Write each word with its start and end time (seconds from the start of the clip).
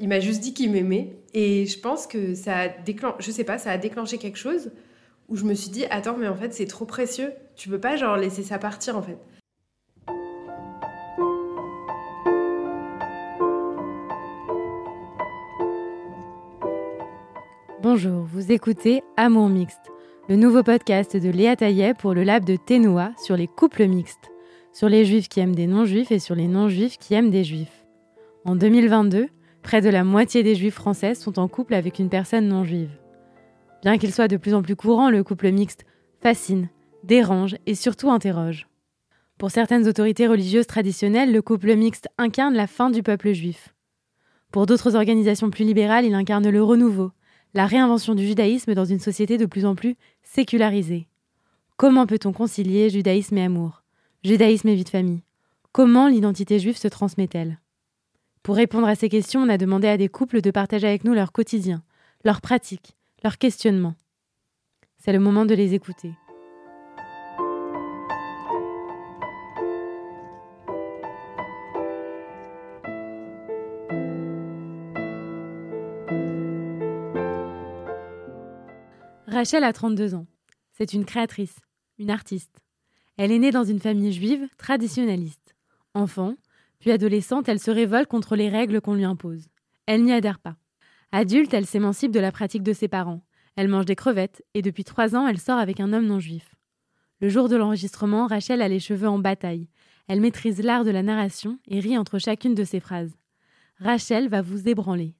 Il 0.00 0.08
m'a 0.08 0.20
juste 0.20 0.40
dit 0.40 0.54
qu'il 0.54 0.70
m'aimait. 0.70 1.16
Et 1.34 1.66
je 1.66 1.78
pense 1.78 2.06
que 2.06 2.34
ça 2.34 2.56
a 2.56 2.68
déclenché, 2.68 3.16
je 3.18 3.30
sais 3.32 3.44
pas, 3.44 3.58
ça 3.58 3.72
a 3.72 3.78
déclenché 3.78 4.18
quelque 4.18 4.38
chose 4.38 4.70
où 5.28 5.36
je 5.36 5.44
me 5.44 5.54
suis 5.54 5.70
dit, 5.70 5.84
attends, 5.90 6.16
mais 6.16 6.28
en 6.28 6.36
fait, 6.36 6.54
c'est 6.54 6.66
trop 6.66 6.84
précieux. 6.84 7.32
Tu 7.56 7.68
peux 7.68 7.80
pas, 7.80 7.96
genre, 7.96 8.16
laisser 8.16 8.42
ça 8.42 8.58
partir, 8.58 8.96
en 8.96 9.02
fait. 9.02 9.18
Bonjour, 17.82 18.22
vous 18.24 18.52
écoutez 18.52 19.02
Amour 19.16 19.48
Mixte, 19.48 19.90
le 20.28 20.36
nouveau 20.36 20.62
podcast 20.62 21.16
de 21.16 21.30
Léa 21.30 21.56
Taillet 21.56 21.94
pour 21.94 22.14
le 22.14 22.22
lab 22.22 22.44
de 22.44 22.56
Ténoa 22.56 23.12
sur 23.22 23.36
les 23.36 23.46
couples 23.46 23.86
mixtes, 23.86 24.30
sur 24.72 24.88
les 24.88 25.04
juifs 25.04 25.28
qui 25.28 25.40
aiment 25.40 25.54
des 25.54 25.66
non-juifs 25.66 26.12
et 26.12 26.18
sur 26.18 26.34
les 26.34 26.48
non-juifs 26.48 26.98
qui 26.98 27.14
aiment 27.14 27.30
des 27.30 27.44
juifs. 27.44 27.86
En 28.44 28.56
2022, 28.56 29.28
Près 29.62 29.80
de 29.80 29.88
la 29.88 30.04
moitié 30.04 30.42
des 30.42 30.54
juifs 30.54 30.74
français 30.74 31.14
sont 31.14 31.38
en 31.38 31.48
couple 31.48 31.74
avec 31.74 31.98
une 31.98 32.08
personne 32.08 32.48
non 32.48 32.64
juive. 32.64 32.98
Bien 33.82 33.98
qu'il 33.98 34.12
soit 34.12 34.28
de 34.28 34.36
plus 34.36 34.54
en 34.54 34.62
plus 34.62 34.76
courant, 34.76 35.10
le 35.10 35.22
couple 35.22 35.50
mixte 35.50 35.84
fascine, 36.20 36.68
dérange 37.04 37.56
et 37.66 37.74
surtout 37.74 38.10
interroge. 38.10 38.68
Pour 39.38 39.50
certaines 39.50 39.86
autorités 39.86 40.26
religieuses 40.26 40.66
traditionnelles, 40.66 41.32
le 41.32 41.42
couple 41.42 41.76
mixte 41.76 42.08
incarne 42.18 42.54
la 42.54 42.66
fin 42.66 42.90
du 42.90 43.02
peuple 43.02 43.32
juif. 43.32 43.74
Pour 44.50 44.66
d'autres 44.66 44.96
organisations 44.96 45.50
plus 45.50 45.64
libérales, 45.64 46.06
il 46.06 46.14
incarne 46.14 46.48
le 46.48 46.62
renouveau, 46.62 47.12
la 47.54 47.66
réinvention 47.66 48.14
du 48.14 48.26
judaïsme 48.26 48.74
dans 48.74 48.84
une 48.84 48.98
société 48.98 49.38
de 49.38 49.46
plus 49.46 49.64
en 49.64 49.74
plus 49.74 49.96
sécularisée. 50.22 51.06
Comment 51.76 52.06
peut-on 52.06 52.32
concilier 52.32 52.90
judaïsme 52.90 53.38
et 53.38 53.44
amour? 53.44 53.84
Judaïsme 54.24 54.68
et 54.68 54.74
vie 54.74 54.84
de 54.84 54.88
famille 54.88 55.22
Comment 55.70 56.08
l'identité 56.08 56.58
juive 56.58 56.76
se 56.76 56.88
transmet-elle? 56.88 57.60
Pour 58.48 58.56
répondre 58.56 58.86
à 58.86 58.94
ces 58.94 59.10
questions, 59.10 59.42
on 59.42 59.50
a 59.50 59.58
demandé 59.58 59.88
à 59.88 59.98
des 59.98 60.08
couples 60.08 60.40
de 60.40 60.50
partager 60.50 60.88
avec 60.88 61.04
nous 61.04 61.12
leur 61.12 61.32
quotidien, 61.32 61.82
leurs 62.24 62.40
pratiques, 62.40 62.96
leurs 63.22 63.36
questionnements. 63.36 63.94
C'est 64.96 65.12
le 65.12 65.18
moment 65.18 65.44
de 65.44 65.54
les 65.54 65.74
écouter. 65.74 66.14
Rachel 79.26 79.62
a 79.62 79.74
32 79.74 80.14
ans. 80.14 80.26
C'est 80.72 80.94
une 80.94 81.04
créatrice, 81.04 81.56
une 81.98 82.10
artiste. 82.10 82.62
Elle 83.18 83.30
est 83.30 83.40
née 83.40 83.50
dans 83.50 83.64
une 83.64 83.78
famille 83.78 84.14
juive 84.14 84.48
traditionnaliste. 84.56 85.54
Enfant, 85.92 86.34
puis 86.78 86.90
adolescente, 86.90 87.48
elle 87.48 87.60
se 87.60 87.70
révolte 87.70 88.08
contre 88.08 88.36
les 88.36 88.48
règles 88.48 88.80
qu'on 88.80 88.94
lui 88.94 89.04
impose. 89.04 89.48
Elle 89.86 90.04
n'y 90.04 90.12
adhère 90.12 90.38
pas. 90.38 90.56
Adulte, 91.12 91.54
elle 91.54 91.66
s'émancipe 91.66 92.12
de 92.12 92.20
la 92.20 92.32
pratique 92.32 92.62
de 92.62 92.72
ses 92.72 92.88
parents. 92.88 93.22
Elle 93.56 93.68
mange 93.68 93.86
des 93.86 93.96
crevettes 93.96 94.44
et 94.54 94.62
depuis 94.62 94.84
trois 94.84 95.16
ans, 95.16 95.26
elle 95.26 95.38
sort 95.38 95.58
avec 95.58 95.80
un 95.80 95.92
homme 95.92 96.06
non 96.06 96.20
juif. 96.20 96.54
Le 97.20 97.28
jour 97.28 97.48
de 97.48 97.56
l'enregistrement, 97.56 98.26
Rachel 98.26 98.62
a 98.62 98.68
les 98.68 98.78
cheveux 98.78 99.08
en 99.08 99.18
bataille. 99.18 99.68
Elle 100.06 100.20
maîtrise 100.20 100.62
l'art 100.62 100.84
de 100.84 100.90
la 100.90 101.02
narration 101.02 101.58
et 101.66 101.80
rit 101.80 101.98
entre 101.98 102.18
chacune 102.18 102.54
de 102.54 102.64
ses 102.64 102.80
phrases. 102.80 103.16
Rachel 103.80 104.28
va 104.28 104.42
vous 104.42 104.68
ébranler. 104.68 105.14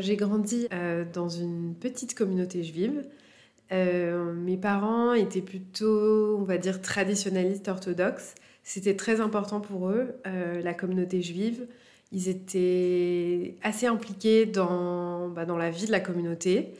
J'ai 0.00 0.16
grandi 0.16 0.68
euh, 0.72 1.04
dans 1.12 1.28
une 1.28 1.74
petite 1.74 2.14
communauté 2.14 2.62
juive. 2.62 3.04
Euh, 3.72 4.32
mes 4.32 4.56
parents 4.56 5.12
étaient 5.12 5.42
plutôt, 5.42 6.36
on 6.38 6.44
va 6.44 6.58
dire, 6.58 6.80
traditionnalistes 6.80 7.68
orthodoxes. 7.68 8.34
C'était 8.68 8.96
très 8.96 9.22
important 9.22 9.60
pour 9.60 9.88
eux, 9.88 10.14
euh, 10.26 10.60
la 10.60 10.74
communauté 10.74 11.22
juive. 11.22 11.66
Ils 12.12 12.28
étaient 12.28 13.54
assez 13.62 13.86
impliqués 13.86 14.44
dans, 14.44 15.30
bah, 15.30 15.46
dans 15.46 15.56
la 15.56 15.70
vie 15.70 15.86
de 15.86 15.90
la 15.90 16.00
communauté. 16.00 16.74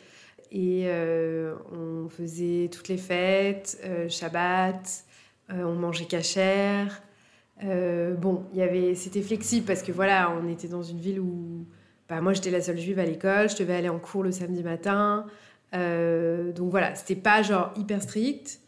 Et 0.53 0.83
euh, 0.85 1.55
on 1.73 2.11
faisait 2.11 2.69
toutes 2.71 2.89
les 2.89 2.99
fêtes, 2.99 3.81
euh, 3.85 4.07
Shabbat, 4.07 5.05
on 5.49 5.73
mangeait 5.77 6.05
cachère. 6.05 7.01
bon, 7.63 8.45
c'était 8.95 9.23
flexible 9.23 9.65
parce 9.67 9.83
que 9.83 9.91
voilà, 9.91 10.31
on 10.31 10.47
était 10.47 10.69
dans 10.69 10.83
une 10.83 10.99
ville 10.99 11.21
où 11.21 11.65
bah, 12.07 12.21
moi 12.21 12.35
j'étais 12.35 12.51
la 12.51 12.61
seule 12.61 12.79
juive 12.79 12.99
à 12.99 13.07
l'école, 13.07 13.49
je 13.49 13.57
devais 13.57 13.75
aller 13.75 13.89
en 13.89 13.99
cours 13.99 14.23
le 14.23 14.31
samedi 14.31 14.63
matin. 14.63 15.25
donc 15.73 16.71
voilà, 16.71 16.95
c'était 16.97 17.17
pas 17.19 17.41
genre 17.41 17.73
hyper 17.79 18.03
strict 18.03 18.61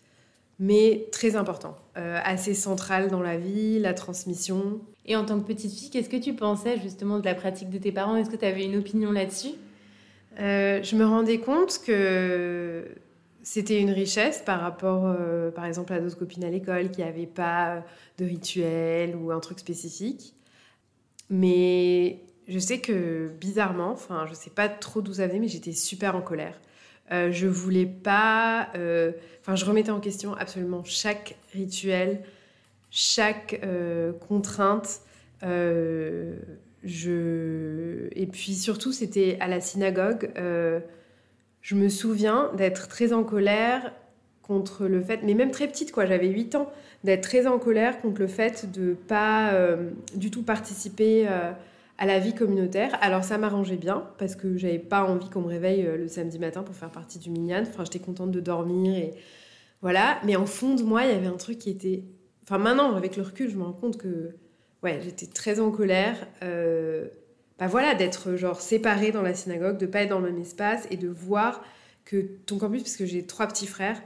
mais 0.61 1.09
très 1.11 1.37
important, 1.37 1.75
euh, 1.97 2.21
assez 2.23 2.53
central 2.53 3.09
dans 3.09 3.23
la 3.23 3.39
vie, 3.39 3.79
la 3.79 3.95
transmission. 3.95 4.79
Et 5.07 5.17
en 5.17 5.25
tant 5.25 5.41
que 5.41 5.47
petite 5.47 5.73
fille, 5.73 5.89
qu'est-ce 5.89 6.11
que 6.11 6.19
tu 6.19 6.35
pensais 6.35 6.79
justement 6.79 7.19
de 7.19 7.25
la 7.25 7.35
pratique 7.35 7.71
de 7.71 7.79
tes 7.79 7.93
parents? 7.93 8.15
Est-ce 8.15 8.29
que 8.29 8.37
tu 8.37 8.45
avais 8.45 8.67
une 8.67 8.77
opinion 8.77 9.11
là-dessus? 9.11 9.55
Euh, 10.39 10.83
Je 10.83 10.97
me 10.97 11.05
rendais 11.07 11.39
compte 11.39 11.81
que 11.85 12.85
c'était 13.43 13.81
une 13.81 13.91
richesse 13.91 14.43
par 14.45 14.61
rapport, 14.61 15.07
euh, 15.07 15.51
par 15.51 15.65
exemple, 15.65 15.95
à 15.95 15.99
d'autres 15.99 16.19
copines 16.19 16.45
à 16.45 16.51
l'école 16.51 16.91
qui 16.91 17.01
n'avaient 17.01 17.25
pas 17.27 17.83
de 18.19 18.27
rituel 18.27 19.17
ou 19.17 19.33
un 19.33 19.41
truc 19.41 19.59
spécifique. 19.61 20.35
Mais 21.31 22.21
je 22.49 22.59
sais 22.59 22.81
que 22.81 23.29
bizarrement, 23.41 23.93
enfin, 23.93 24.27
je 24.29 24.35
sais 24.35 24.51
pas 24.51 24.69
trop 24.69 25.01
d'où 25.01 25.15
ça 25.15 25.27
venait, 25.27 25.39
mais 25.39 25.49
j'étais 25.49 25.73
super 25.73 26.17
en 26.17 26.21
colère. 26.21 26.61
Euh, 27.13 27.33
je 27.33 27.47
voulais 27.47 27.87
pas. 27.87 28.69
Euh, 28.77 29.13
enfin, 29.41 29.57
je 29.57 29.65
remettais 29.65 29.91
en 29.91 30.01
question 30.01 30.35
absolument 30.35 30.85
chaque 30.85 31.37
rituel, 31.53 32.21
chaque 32.91 33.61
euh, 33.65 34.13
contrainte. 34.13 35.01
je... 35.43 36.35
Et 38.13 38.27
puis 38.27 38.55
surtout, 38.55 38.93
c'était 38.93 39.37
à 39.41 39.49
la 39.49 39.61
synagogue. 39.61 40.31
je 41.63 41.75
me 41.75 41.89
souviens 41.89 42.51
d'être 42.57 42.89
très 42.89 43.13
en 43.13 43.25
colère 43.25 43.93
contre 44.43 44.87
le 44.87 45.01
fait, 45.01 45.21
mais 45.23 45.35
même 45.35 45.51
très 45.51 45.69
petite, 45.69 45.93
quoi, 45.93 46.07
j'avais 46.07 46.29
8 46.29 46.55
ans, 46.57 46.71
d'être 47.05 47.23
très 47.23 47.47
en 47.47 47.59
colère 47.59 48.01
contre 48.01 48.21
le 48.21 48.27
fait 48.27 48.71
de 48.73 48.95
pas 48.95 49.55
du 50.15 50.31
tout 50.31 50.43
participer 50.43 51.29
à 52.01 52.07
la 52.07 52.19
vie 52.19 52.35
communautaire. 52.35 52.99
Alors 53.03 53.23
ça 53.23 53.39
m'arrangeait 53.39 53.77
bien 53.77 54.11
parce 54.19 54.35
que 54.35 54.57
j'avais 54.57 54.81
pas 54.81 55.05
envie 55.05 55.29
qu'on 55.31 55.43
me 55.43 55.49
réveille 55.49 55.87
euh, 55.87 55.97
le 55.97 56.09
samedi 56.09 56.39
matin 56.39 56.63
pour 56.65 56.75
faire 56.75 56.91
partie 56.91 57.21
du 57.21 57.31
minyan. 57.31 57.63
Enfin, 57.63 57.85
j'étais 57.85 58.01
contente 58.01 58.33
de 58.33 58.41
dormir 58.41 58.97
et 58.97 59.15
voilà. 59.83 60.19
Mais 60.25 60.35
en 60.35 60.47
fond 60.47 60.75
de 60.75 60.83
moi, 60.83 61.05
il 61.05 61.13
y 61.13 61.15
avait 61.15 61.29
un 61.29 61.37
truc 61.37 61.59
qui 61.59 61.71
était. 61.71 62.03
Enfin, 62.43 62.59
maintenant, 62.59 62.97
avec 62.97 63.17
le 63.17 63.23
recul, 63.23 63.51
je 63.51 63.57
me 63.57 63.63
rends 63.63 63.73
compte 63.73 63.99
que 63.99 64.35
ouais, 64.83 64.99
j'étais 65.05 65.27
très 65.27 65.61
en 65.61 65.71
colère. 65.71 66.17
Euh... 66.43 67.07
Bah 67.59 67.67
voilà, 67.67 67.95
d'être 67.95 68.37
genre 68.37 68.63
séparée 68.63 69.13
dans 69.13 69.21
la 69.21 69.35
synagogue, 69.35 69.77
de 69.77 69.85
pas 69.85 70.01
être 70.01 70.09
dans 70.09 70.19
le 70.19 70.33
même 70.33 70.41
espace 70.41 70.89
et 70.91 70.97
de 70.97 71.09
voir 71.09 71.63
que 72.07 72.17
ton 72.47 72.57
campus, 72.57 72.83
parce 72.83 72.97
que 72.97 73.05
j'ai 73.05 73.27
trois 73.27 73.47
petits 73.47 73.67
frères, 73.67 74.01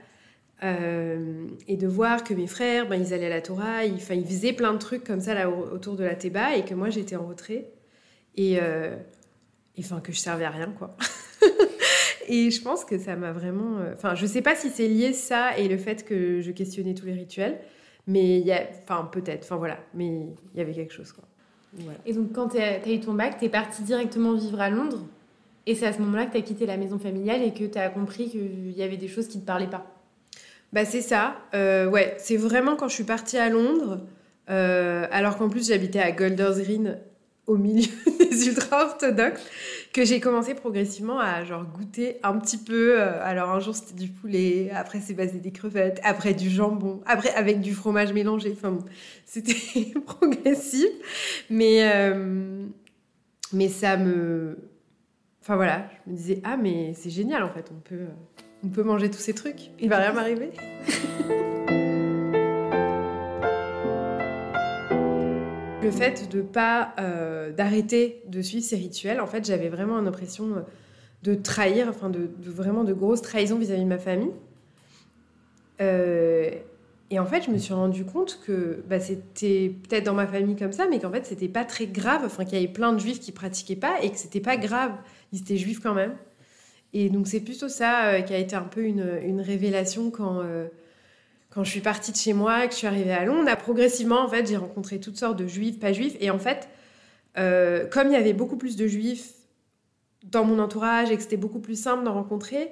euh, 0.65 1.47
et 1.69 1.77
de 1.77 1.87
voir 1.87 2.25
que 2.25 2.35
mes 2.35 2.49
frères, 2.49 2.89
ben, 2.89 2.97
ils 2.97 3.15
allaient 3.15 3.27
à 3.27 3.31
la 3.31 3.43
Torah, 3.43 3.85
ils, 3.85 4.01
faisaient 4.01 4.53
plein 4.53 4.73
de 4.73 4.79
trucs 4.79 5.05
comme 5.05 5.21
ça 5.21 5.49
autour 5.49 5.95
de 5.95 6.03
la 6.03 6.17
Théba 6.17 6.57
et 6.57 6.65
que 6.65 6.75
moi 6.75 6.91
j'étais 6.91 7.15
en 7.15 7.27
retrait 7.27 7.74
et, 8.37 8.59
euh, 8.61 8.97
enfin 9.79 10.01
que 10.01 10.13
je 10.13 10.19
servais 10.19 10.45
à 10.45 10.51
rien 10.51 10.73
quoi. 10.79 10.97
et 12.29 12.51
je 12.51 12.63
pense 12.63 12.85
que 12.85 12.99
ça 12.99 13.17
m'a 13.17 13.33
vraiment. 13.33 13.79
Euh, 13.79 13.95
enfin, 13.95 14.15
je 14.15 14.27
sais 14.27 14.43
pas 14.43 14.55
si 14.55 14.71
c'est 14.71 14.89
lié 14.89 15.13
ça 15.13 15.57
et 15.59 15.69
le 15.69 15.77
fait 15.77 16.05
que 16.05 16.41
je 16.41 16.51
questionnais 16.51 16.95
tous 16.95 17.07
les 17.07 17.15
rituels, 17.15 17.59
mais 18.07 18.39
il 18.39 18.47
y 18.47 18.53
a, 18.53 18.63
enfin 18.83 19.09
peut-être, 19.11 19.45
enfin 19.45 19.57
voilà, 19.57 19.79
mais 19.95 20.07
il 20.55 20.59
y 20.59 20.61
avait 20.61 20.73
quelque 20.73 20.93
chose 20.93 21.13
quoi. 21.13 21.25
Et 22.07 22.13
donc 22.13 22.33
quand 22.33 22.51
tu 22.51 22.59
as, 22.59 22.89
eu 22.89 23.01
ton 23.01 23.15
bac, 23.15 23.39
tu 23.39 23.47
es 23.47 23.49
partie 23.49 23.83
directement 23.83 24.33
vivre 24.33 24.61
à 24.61 24.71
Londres 24.71 25.05
et 25.67 25.75
c'est 25.75 25.87
à 25.87 25.93
ce 25.93 25.99
moment-là 26.03 26.27
que 26.27 26.33
tu 26.33 26.39
as 26.39 26.43
quitté 26.43 26.67
la 26.67 26.77
maison 26.77 27.01
familiale 27.01 27.43
et 27.43 27.53
que 27.53 27.65
tu 27.65 27.79
as 27.79 27.89
compris 27.89 28.31
qu'il 28.31 28.71
y 28.71 28.83
avait 28.83 28.97
des 28.97 29.09
choses 29.09 29.27
qui 29.27 29.39
ne 29.39 29.43
te 29.43 29.47
parlaient 29.47 29.67
pas. 29.67 29.85
Bah 30.73 30.85
c'est 30.85 31.01
ça, 31.01 31.37
euh, 31.55 31.89
ouais, 31.89 32.15
c'est 32.19 32.37
vraiment 32.37 32.77
quand 32.77 32.87
je 32.87 32.95
suis 32.95 33.05
partie 33.05 33.39
à 33.39 33.49
Londres, 33.49 34.03
alors 34.47 35.37
qu'en 35.37 35.49
plus 35.49 35.69
j'habitais 35.69 36.01
à 36.01 36.13
Golders 36.13 36.61
Green 36.61 36.99
au 37.47 37.57
milieu 37.57 37.91
des 38.19 38.49
ultra-orthodoxes 38.49 39.43
que 39.93 40.05
j'ai 40.05 40.21
commencé 40.21 40.55
progressivement 40.55 41.21
à 41.21 41.45
genre 41.45 41.65
goûter 41.65 42.17
un 42.23 42.39
petit 42.39 42.59
peu. 42.59 43.01
Euh, 43.01 43.23
alors 43.23 43.51
un 43.51 43.61
jour 43.61 43.75
c'était 43.75 43.95
du 43.95 44.09
poulet, 44.09 44.71
après 44.75 45.01
c'est 45.01 45.15
basé 45.15 45.39
des 45.39 45.53
crevettes, 45.53 46.01
après 46.05 46.35
du 46.35 46.51
jambon, 46.51 47.01
après 47.07 47.31
avec 47.35 47.61
du 47.61 47.75
fromage 47.75 48.13
mélangé. 48.13 48.55
Enfin 48.57 48.79
c'était 49.27 49.93
progressif, 50.07 50.89
mais 51.51 51.91
euh, 51.95 52.65
mais 53.53 53.69
ça 53.69 53.97
me, 53.97 54.59
enfin 55.43 55.57
voilà, 55.57 55.89
je 56.07 56.13
me 56.13 56.17
disais 56.17 56.41
ah 56.45 56.57
mais 56.57 56.95
c'est 56.95 57.11
génial 57.11 57.43
en 57.43 57.51
fait, 57.51 57.71
on 57.71 57.81
peut 57.81 58.07
on 58.65 58.69
peut 58.69 58.83
manger 58.83 59.11
tous 59.11 59.19
ces 59.19 59.35
trucs, 59.35 59.71
il 59.79 59.89
va 59.89 59.99
rien 59.99 60.13
m'arriver. 60.13 60.51
Le 65.85 65.91
fait 65.91 66.31
de 66.31 66.41
pas 66.41 66.95
euh, 66.99 67.53
d'arrêter 67.53 68.23
de 68.27 68.41
suivre 68.41 68.65
ces 68.65 68.77
rituels, 68.77 69.21
en 69.21 69.27
fait, 69.27 69.45
j'avais 69.45 69.69
vraiment 69.69 69.99
une 69.99 70.07
impression 70.09 70.47
euh, 70.47 70.61
de 71.23 71.35
trahir, 71.35 71.89
enfin 71.91 72.09
de, 72.09 72.31
vraiment 72.43 72.85
de 72.85 72.95
grosses 72.95 73.21
trahisons 73.21 73.59
vis-à-vis 73.59 73.83
de 73.83 73.89
ma 73.89 73.99
famille. 73.99 74.33
Euh, 75.83 76.51
Et 77.11 77.19
en 77.19 77.27
fait, 77.27 77.43
je 77.43 77.51
me 77.51 77.59
suis 77.59 77.75
rendu 77.75 78.07
compte 78.07 78.41
que 78.47 78.83
bah, 78.89 78.99
c'était 78.99 79.75
peut-être 79.87 80.05
dans 80.05 80.15
ma 80.15 80.27
famille 80.27 80.57
comme 80.57 80.73
ça, 80.73 80.87
mais 80.89 81.01
qu'en 81.01 81.11
fait, 81.11 81.27
c'était 81.27 81.49
pas 81.49 81.67
très 81.67 81.87
grave. 81.87 82.23
Enfin, 82.25 82.47
qu'il 82.47 82.59
y 82.59 82.65
avait 82.65 82.73
plein 82.73 82.95
de 82.95 82.99
juifs 82.99 83.21
qui 83.21 83.31
pratiquaient 83.31 83.77
pas 83.77 83.97
et 84.03 84.11
que 84.11 84.17
c'était 84.17 84.41
pas 84.41 84.57
grave. 84.57 84.93
Ils 85.35 85.41
étaient 85.41 85.59
juifs 85.59 85.81
quand 85.81 85.95
même. 85.95 86.15
Et 86.95 87.11
donc, 87.11 87.27
c'est 87.27 87.41
plutôt 87.41 87.69
ça 87.69 88.23
qui 88.23 88.33
a 88.33 88.39
été 88.39 88.57
un 88.57 88.63
peu 88.63 88.85
une, 88.85 89.43
révélation 89.43 90.11
quand, 90.11 90.43
quand 91.55 91.63
je 91.63 91.71
suis 91.71 91.81
partie 91.81 92.11
de 92.11 92.17
chez 92.17 92.33
moi, 92.33 92.67
que 92.67 92.73
je 92.73 92.79
suis 92.79 92.87
arrivée 92.87 93.13
à 93.13 93.25
Londres. 93.25 93.49
Progressivement, 93.57 94.21
en 94.21 94.29
fait, 94.29 94.49
j'ai 94.49 94.57
rencontré 94.57 94.99
toutes 94.99 95.17
sortes 95.17 95.39
de 95.39 95.47
juifs, 95.47 95.79
pas 95.79 95.93
juifs. 95.93 96.17
Et 96.21 96.31
en 96.31 96.39
fait, 96.39 96.69
euh, 97.39 97.87
comme 97.87 98.09
il 98.09 98.13
y 98.13 98.17
avait 98.17 98.33
beaucoup 98.33 98.57
plus 98.57 98.77
de 98.77 98.87
juifs 98.89 99.35
dans 100.25 100.45
mon 100.45 100.59
entourage 100.59 101.11
et 101.11 101.17
que 101.17 101.23
c'était 101.23 101.37
beaucoup 101.37 101.61
plus 101.61 101.81
simple 101.81 102.03
d'en 102.03 102.15
rencontrer, 102.15 102.71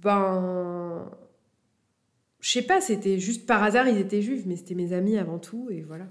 ben 0.00 1.10
je 2.40 2.50
sais 2.50 2.62
pas, 2.62 2.80
c'était 2.82 3.18
juste 3.18 3.46
par 3.46 3.62
hasard, 3.62 3.88
ils 3.88 3.98
étaient 3.98 4.20
juifs, 4.20 4.42
mais 4.44 4.56
c'était 4.56 4.74
mes 4.74 4.92
amis 4.92 5.16
avant 5.16 5.38
tout, 5.38 5.68
et 5.70 5.80
voilà. 5.80 6.04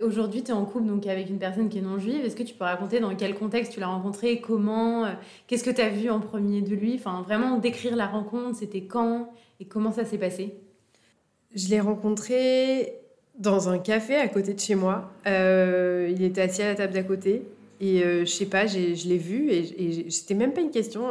Aujourd'hui, 0.00 0.44
tu 0.44 0.50
es 0.50 0.54
en 0.54 0.64
couple 0.64 0.86
donc 0.86 1.06
avec 1.08 1.28
une 1.28 1.38
personne 1.38 1.68
qui 1.68 1.78
est 1.78 1.82
non 1.82 1.98
juive. 1.98 2.24
Est-ce 2.24 2.36
que 2.36 2.44
tu 2.44 2.54
peux 2.54 2.64
raconter 2.64 3.00
dans 3.00 3.14
quel 3.16 3.34
contexte 3.34 3.72
tu 3.72 3.80
l'as 3.80 3.88
rencontré, 3.88 4.40
comment, 4.40 5.04
euh, 5.04 5.12
qu'est-ce 5.48 5.64
que 5.64 5.70
tu 5.70 5.80
as 5.80 5.88
vu 5.88 6.10
en 6.10 6.20
premier 6.20 6.62
de 6.62 6.76
lui? 6.76 6.94
Enfin, 6.94 7.22
vraiment 7.22 7.58
décrire 7.58 7.96
la 7.96 8.06
rencontre, 8.06 8.56
c'était 8.56 8.84
quand 8.84 9.32
et 9.58 9.64
comment 9.64 9.90
ça 9.90 10.04
s'est 10.04 10.18
passé? 10.18 10.54
Je 11.54 11.68
l'ai 11.68 11.80
rencontré 11.80 12.94
dans 13.38 13.68
un 13.68 13.78
café 13.78 14.16
à 14.16 14.28
côté 14.28 14.54
de 14.54 14.60
chez 14.60 14.74
moi. 14.74 15.12
Euh, 15.26 16.12
il 16.14 16.22
était 16.22 16.42
assis 16.42 16.62
à 16.62 16.68
la 16.68 16.74
table 16.74 16.92
d'à 16.92 17.02
côté. 17.02 17.42
Et 17.80 18.02
euh, 18.02 18.20
je 18.20 18.30
sais 18.30 18.46
pas, 18.46 18.66
je 18.66 19.08
l'ai 19.08 19.18
vu 19.18 19.50
et, 19.50 20.06
et 20.06 20.10
c'était 20.10 20.34
même 20.34 20.52
pas 20.52 20.62
une 20.62 20.70
question 20.70 21.10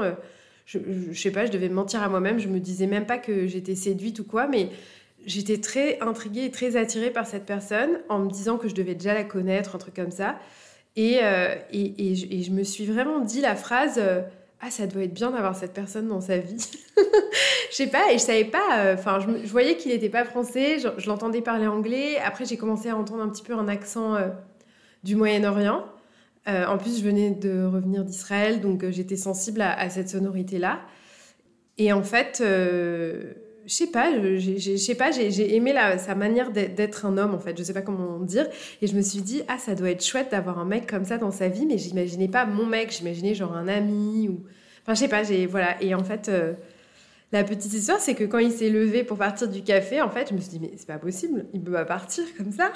je, 0.66 0.80
je, 1.12 1.20
sais 1.20 1.32
pas, 1.32 1.46
je 1.46 1.52
devais 1.52 1.70
mentir 1.70 2.02
à 2.02 2.10
moi-même. 2.10 2.40
Je 2.40 2.48
me 2.48 2.60
disais 2.60 2.88
même 2.88 3.06
pas 3.06 3.18
que 3.18 3.48
j'étais 3.48 3.76
séduite 3.76 4.20
ou 4.20 4.24
quoi, 4.24 4.48
mais 4.48 4.70
j'étais 5.26 5.60
très 5.60 6.00
intriguée 6.02 6.46
et 6.46 6.52
très 6.52 6.76
attirée 6.76 7.12
par 7.12 7.26
cette 7.26 7.46
personne 7.46 8.00
en 8.10 8.20
me 8.20 8.30
disant 8.30 8.58
que 8.58 8.68
je 8.68 8.76
devais 8.76 8.96
déjà 8.96 9.14
la 9.14 9.24
connaître, 9.24 9.76
un 9.76 9.80
truc 9.80 9.96
comme 9.96 10.12
ça. 10.12 10.40
Et, 10.96 11.20
euh, 11.22 11.56
et, 11.72 12.12
et, 12.12 12.44
je, 12.44 12.52
me 12.52 12.64
suis 12.64 12.86
vraiment 12.86 13.20
dit 13.20 13.42
la 13.42 13.56
phrase 13.56 13.96
euh, 13.98 14.22
Ah, 14.62 14.72
ça 14.72 14.88
doit 14.88 15.04
être 15.04 15.14
bien 15.14 15.32
d'avoir 15.32 15.56
cette 15.56 15.74
personne 15.74 16.08
dans 16.08 16.22
sa 16.22 16.38
vie. 16.38 16.72
je 17.72 17.76
sais 17.76 17.88
pas, 17.88 18.12
et 18.12 18.18
je 18.18 18.24
savais 18.24 18.46
pas. 18.46 18.80
Euh, 18.80 18.96
enfin, 18.96 19.20
je, 19.20 19.48
voyais 19.48 19.78
qu'il 19.78 19.92
n'était 19.92 20.10
pas 20.10 20.26
français, 20.26 20.80
je, 20.80 21.08
l'entendais 21.08 21.42
parler 21.42 21.68
anglais. 21.68 22.18
Après, 22.26 22.46
j'ai 22.46 22.58
commencé 22.58 22.90
à 22.90 22.96
entendre 22.96 23.22
un 23.22 23.30
petit 23.30 23.44
peu 23.44 23.54
un 23.54 23.68
accent 23.68 24.18
du 25.04 25.16
Moyen-Orient. 25.16 25.84
Euh, 26.48 26.66
en 26.66 26.78
plus, 26.78 27.00
je 27.00 27.04
venais 27.04 27.32
de 27.32 27.64
revenir 27.64 28.04
d'Israël, 28.04 28.62
donc 28.62 28.84
euh, 28.84 28.92
j'étais 28.92 29.16
sensible 29.16 29.62
à, 29.62 29.90
cette 29.90 30.10
sonorité-là. 30.10 30.82
Et 31.78 31.92
en 31.92 32.04
fait, 32.04 32.40
euh, 32.42 33.34
je 33.66 33.74
sais 33.74 33.88
pas, 33.88 34.12
je 34.12 34.76
sais 34.78 34.96
pas, 34.96 35.12
j'ai 35.12 35.56
aimé 35.56 35.74
sa 35.98 36.16
manière 36.16 36.52
d'être 36.52 37.06
un 37.06 37.18
homme, 37.18 37.34
en 37.34 37.40
fait. 37.40 37.58
Je 37.58 37.64
sais 37.64 37.74
pas 37.74 37.82
comment 37.82 38.20
dire. 38.20 38.48
Et 38.82 38.88
je 38.88 38.96
me 38.96 39.02
suis 39.02 39.22
dit, 39.22 39.44
ah, 39.48 39.58
ça 39.58 39.76
doit 39.76 39.90
être 39.90 40.04
chouette 40.04 40.32
d'avoir 40.32 40.60
un 40.60 40.66
mec 40.66 40.88
comme 40.88 41.06
ça 41.06 41.18
dans 41.18 41.32
sa 41.32 41.48
vie, 41.48 41.66
mais 41.66 41.78
j'imaginais 41.78 42.28
pas 42.28 42.46
mon 42.46 42.66
mec, 42.66 42.92
j'imaginais 42.92 43.34
genre 43.34 43.56
un 43.56 43.68
ami 43.68 44.30
ou. 44.30 44.44
Enfin, 44.84 44.94
je 44.94 45.00
sais 45.00 45.08
pas, 45.08 45.24
j'ai. 45.24 45.46
Voilà. 45.46 45.82
Et 45.82 45.96
en 45.96 46.04
fait. 46.04 46.32
La 47.32 47.44
petite 47.44 47.74
histoire, 47.74 48.00
c'est 48.00 48.14
que 48.14 48.24
quand 48.24 48.38
il 48.38 48.52
s'est 48.52 48.70
levé 48.70 49.04
pour 49.04 49.18
partir 49.18 49.50
du 49.50 49.62
café, 49.62 50.00
en 50.00 50.10
fait, 50.10 50.30
je 50.30 50.36
me 50.36 50.40
suis 50.40 50.52
dit, 50.52 50.60
mais 50.62 50.72
c'est 50.78 50.88
pas 50.88 51.00
possible, 51.00 51.48
il 51.54 51.60
peut 51.60 51.72
pas 51.72 51.84
partir 51.84 52.24
comme 52.38 52.52
ça. 52.52 52.72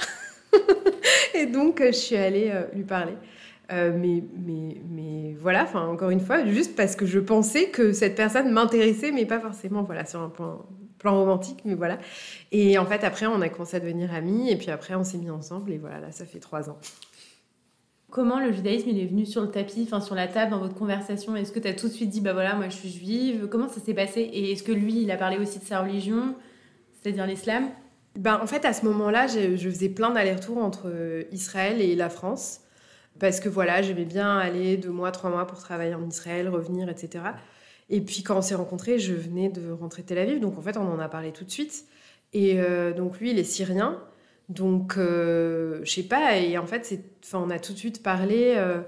et 1.36 1.46
donc, 1.46 1.82
je 1.86 1.92
suis 1.92 2.16
allée 2.18 2.52
lui 2.74 2.84
parler. 2.84 3.14
Euh, 3.72 3.96
mais, 3.96 4.24
mais, 4.36 4.82
mais 4.90 5.36
voilà, 5.40 5.64
enfin 5.64 5.86
encore 5.86 6.10
une 6.10 6.22
fois, 6.22 6.44
juste 6.46 6.76
parce 6.76 6.96
que 6.96 7.06
je 7.06 7.20
pensais 7.20 7.70
que 7.70 7.94
cette 7.94 8.16
personne 8.16 8.52
m'intéressait, 8.52 9.12
mais 9.12 9.26
pas 9.28 9.40
forcément 9.40 9.84
voilà, 9.84 10.06
sur 10.06 10.22
un 10.22 10.30
plan, 10.30 10.66
plan 10.98 11.20
romantique, 11.20 11.62
mais 11.66 11.76
voilà. 11.76 12.00
Et 12.52 12.80
en 12.80 12.86
fait, 12.86 13.04
après, 13.04 13.28
on 13.28 13.42
a 13.42 13.50
commencé 13.50 13.78
à 13.78 13.80
devenir 13.80 14.12
amis, 14.14 14.50
et 14.50 14.56
puis 14.56 14.72
après, 14.72 14.96
on 14.96 15.04
s'est 15.04 15.20
mis 15.20 15.30
ensemble, 15.30 15.72
et 15.72 15.78
voilà, 15.78 16.00
là, 16.00 16.12
ça 16.12 16.26
fait 16.26 16.40
trois 16.40 16.70
ans. 16.72 16.80
Comment 18.10 18.40
le 18.40 18.52
judaïsme 18.52 18.90
il 18.90 19.00
est 19.00 19.06
venu 19.06 19.28
sur 19.28 19.44
le 19.44 19.52
tapis, 19.52 19.84
enfin 19.84 20.02
sur 20.02 20.16
la 20.16 20.28
table 20.28 20.50
dans 20.50 20.60
votre 20.60 20.74
conversation? 20.74 21.36
Est-ce 21.36 21.52
que 21.52 21.60
tu 21.60 21.68
as 21.68 21.76
tout 21.76 21.88
de 21.88 21.94
suite 21.94 22.10
dit, 22.10 22.22
bah 22.22 22.34
voilà, 22.34 22.56
moi 22.56 22.70
je 22.70 22.76
suis 22.76 22.90
juive? 22.90 23.48
Comment 23.52 23.68
ça 23.68 23.80
s'est 23.80 23.94
passé? 23.94 24.22
Et 24.22 24.52
est-ce 24.52 24.64
que 24.64 24.72
lui, 24.72 25.04
il 25.04 25.12
a 25.12 25.16
parlé 25.16 25.38
aussi 25.38 25.60
de 25.60 25.64
sa 25.64 25.82
religion, 25.82 26.34
c'est-à-dire 26.94 27.28
l'islam? 27.28 27.66
Ben, 28.18 28.40
En 28.42 28.48
fait, 28.48 28.66
à 28.66 28.74
ce 28.74 28.84
moment-là, 28.86 29.28
je, 29.28 29.56
je 29.56 29.70
faisais 29.70 29.90
plein 29.90 30.10
d'allers-retours 30.10 30.58
entre 30.58 30.92
Israël 31.32 31.82
et 31.82 31.96
la 31.96 32.10
France 32.10 32.62
parce 33.20 33.40
que 33.40 33.50
voilà, 33.50 33.82
j'aimais 33.82 34.06
bien 34.06 34.38
aller 34.38 34.78
deux 34.78 34.92
mois, 34.92 35.12
trois 35.12 35.30
mois 35.30 35.46
pour 35.46 35.60
travailler 35.60 35.94
en 35.94 36.08
Israël, 36.08 36.50
revenir, 36.50 36.90
etc. 36.90 37.24
Et 37.90 38.02
puis 38.02 38.24
quand 38.24 38.38
on 38.38 38.42
s'est 38.42 38.56
rencontrés, 38.56 39.00
je 39.00 39.14
venais 39.14 39.50
de 39.50 39.72
rentrer 39.72 40.04
Tel 40.04 40.18
Aviv, 40.20 40.40
donc 40.40 40.58
en 40.58 40.62
fait 40.62 40.78
on 40.78 40.88
en 40.92 41.00
a 41.00 41.10
parlé 41.10 41.32
tout 41.32 41.44
de 41.44 41.52
suite. 41.52 41.86
Et 42.34 42.60
euh, 42.60 42.94
donc 42.94 43.20
lui, 43.20 43.32
il 43.32 43.40
est 43.40 43.44
syrien, 43.44 44.00
donc 44.50 44.98
euh, 44.98 45.80
je 45.84 45.92
sais 45.92 46.04
pas, 46.04 46.38
et 46.38 46.58
en 46.58 46.68
fait 46.68 47.00
on 47.34 47.50
a 47.50 47.60
tout 47.60 47.74
de 47.74 47.78
suite 47.78 48.04
parlé 48.04 48.54
euh, 48.56 48.82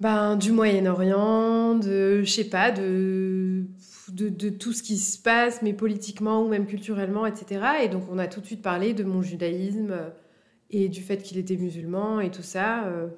ben, 0.00 0.36
du 0.36 0.52
Moyen-Orient, 0.52 1.74
de, 1.74 2.22
je 2.22 2.30
sais 2.30 2.48
pas, 2.48 2.70
de, 2.70 3.64
de, 4.08 4.30
de, 4.30 4.48
tout 4.48 4.72
ce 4.72 4.82
qui 4.82 4.96
se 4.96 5.18
passe, 5.20 5.60
mais 5.60 5.74
politiquement 5.74 6.42
ou 6.42 6.48
même 6.48 6.66
culturellement, 6.66 7.26
etc. 7.26 7.60
Et 7.84 7.88
donc 7.88 8.04
on 8.10 8.18
a 8.18 8.26
tout 8.26 8.40
de 8.40 8.46
suite 8.46 8.62
parlé 8.62 8.94
de 8.94 9.04
mon 9.04 9.20
judaïsme 9.20 9.94
et 10.70 10.88
du 10.88 11.00
fait 11.02 11.18
qu'il 11.18 11.38
était 11.38 11.56
musulman 11.56 12.20
et 12.20 12.30
tout 12.30 12.42
ça. 12.42 12.84
Euh. 12.86 13.08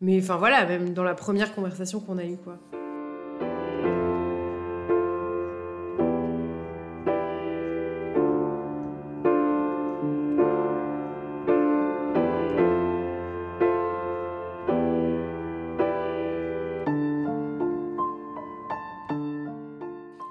Mais 0.00 0.18
enfin 0.20 0.36
voilà, 0.36 0.66
même 0.66 0.94
dans 0.94 1.04
la 1.04 1.14
première 1.14 1.54
conversation 1.54 2.00
qu'on 2.00 2.18
a 2.18 2.24
eue, 2.24 2.36
quoi. 2.36 2.58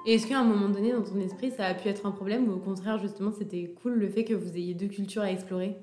Et 0.08 0.14
est-ce 0.14 0.26
qu'à 0.26 0.40
un 0.40 0.44
moment 0.44 0.70
donné, 0.70 0.92
dans 0.92 1.02
ton 1.02 1.20
esprit, 1.20 1.50
ça 1.50 1.66
a 1.66 1.74
pu 1.74 1.86
être 1.86 2.06
un 2.06 2.12
problème 2.12 2.48
ou 2.48 2.52
au 2.52 2.58
contraire, 2.58 2.96
justement, 2.96 3.30
c'était 3.30 3.74
cool 3.82 3.92
le 3.98 4.08
fait 4.08 4.24
que 4.24 4.32
vous 4.32 4.56
ayez 4.56 4.72
deux 4.72 4.86
cultures 4.86 5.20
à 5.20 5.30
explorer? 5.30 5.76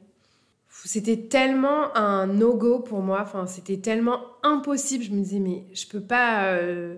C'était 0.70 1.18
tellement 1.18 1.96
un 1.98 2.28
no-go 2.28 2.80
pour 2.80 3.02
moi. 3.02 3.22
Enfin, 3.22 3.48
c'était 3.48 3.78
tellement 3.78 4.20
impossible. 4.44 5.04
Je 5.04 5.12
me 5.12 5.22
disais, 5.22 5.40
mais 5.40 5.64
je 5.74 5.88
peux 5.88 6.02
pas. 6.02 6.54
Euh, 6.54 6.96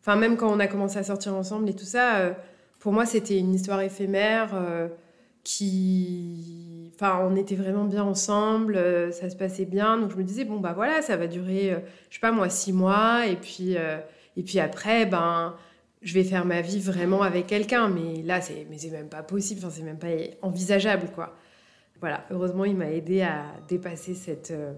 enfin, 0.00 0.16
même 0.16 0.36
quand 0.36 0.50
on 0.52 0.60
a 0.60 0.66
commencé 0.66 0.98
à 0.98 1.02
sortir 1.02 1.34
ensemble 1.34 1.68
et 1.68 1.74
tout 1.74 1.84
ça, 1.84 2.16
euh, 2.18 2.32
pour 2.78 2.92
moi, 2.92 3.06
c'était 3.06 3.38
une 3.38 3.54
histoire 3.54 3.80
éphémère 3.80 4.50
euh, 4.54 4.88
qui. 5.42 6.92
Enfin, 6.94 7.26
on 7.28 7.34
était 7.34 7.56
vraiment 7.56 7.84
bien 7.84 8.04
ensemble, 8.04 8.78
ça 9.12 9.28
se 9.28 9.36
passait 9.36 9.64
bien. 9.64 9.98
Donc, 9.98 10.12
je 10.12 10.16
me 10.16 10.22
disais, 10.22 10.44
bon, 10.44 10.60
bah 10.60 10.72
voilà, 10.74 11.02
ça 11.02 11.16
va 11.16 11.26
durer, 11.26 11.76
je 12.08 12.14
sais 12.14 12.20
pas 12.20 12.30
moi, 12.30 12.48
six 12.48 12.72
mois. 12.72 13.26
Et 13.26 13.36
puis, 13.36 13.76
et 14.36 14.42
puis 14.42 14.60
après, 14.60 15.06
ben. 15.06 15.54
Je 16.02 16.12
vais 16.12 16.24
faire 16.24 16.44
ma 16.44 16.60
vie 16.60 16.80
vraiment 16.80 17.22
avec 17.22 17.46
quelqu'un, 17.46 17.88
mais 17.88 18.20
là, 18.20 18.42
c'est, 18.42 18.66
même 18.92 19.08
pas 19.08 19.22
possible, 19.22 19.60
enfin, 19.64 19.72
c'est 19.74 19.82
même 19.82 19.98
pas 19.98 20.08
envisageable, 20.42 21.06
quoi 21.14 21.34
voilà, 22.00 22.24
heureusement, 22.30 22.64
il 22.64 22.76
m'a 22.76 22.90
aidé 22.90 23.22
à 23.22 23.44
dépasser 23.68 24.14
cette, 24.14 24.50
euh, 24.50 24.72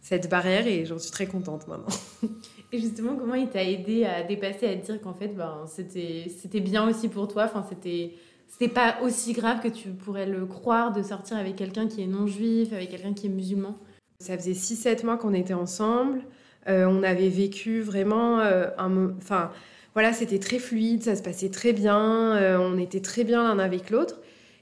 cette 0.00 0.28
barrière 0.28 0.66
et 0.66 0.84
j'en 0.84 0.98
suis 0.98 1.10
très 1.10 1.26
contente 1.26 1.68
maintenant. 1.68 1.88
Et 2.72 2.78
justement, 2.80 3.16
comment 3.16 3.34
il 3.34 3.48
t'a 3.48 3.64
aidé 3.64 4.04
à 4.04 4.22
dépasser, 4.22 4.66
à 4.66 4.76
te 4.76 4.84
dire 4.84 5.00
qu'en 5.00 5.14
fait, 5.14 5.28
ben, 5.28 5.64
c'était 5.66 6.60
bien 6.60 6.86
aussi 6.86 7.08
pour 7.08 7.26
toi, 7.26 7.44
enfin, 7.44 7.64
c'était 7.66 8.68
pas 8.68 8.98
aussi 9.02 9.32
grave 9.32 9.60
que 9.62 9.68
tu 9.68 9.88
pourrais 9.88 10.26
le 10.26 10.44
croire 10.44 10.92
de 10.92 11.02
sortir 11.02 11.38
avec 11.38 11.56
quelqu'un 11.56 11.88
qui 11.88 12.02
est 12.02 12.06
non 12.06 12.26
juif, 12.26 12.74
avec 12.74 12.90
quelqu'un 12.90 13.14
qui 13.14 13.28
est 13.28 13.30
musulman? 13.30 13.78
Ça 14.20 14.36
faisait 14.36 14.52
6-7 14.52 15.06
mois 15.06 15.16
qu'on 15.16 15.32
était 15.32 15.54
ensemble. 15.54 16.20
Euh, 16.68 16.84
on 16.84 17.02
avait 17.02 17.30
vécu 17.30 17.80
vraiment 17.80 18.40
euh, 18.40 18.66
un. 18.76 19.16
Enfin, 19.16 19.50
voilà, 19.94 20.12
c'était 20.12 20.38
très 20.38 20.58
fluide, 20.58 21.02
ça 21.02 21.16
se 21.16 21.22
passait 21.22 21.48
très 21.48 21.72
bien, 21.72 22.58
on 22.60 22.76
était 22.76 23.00
très 23.00 23.24
bien 23.24 23.42
l'un 23.44 23.58
avec 23.58 23.88
l'autre. 23.88 24.20